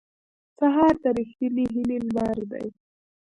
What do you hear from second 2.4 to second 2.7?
دی.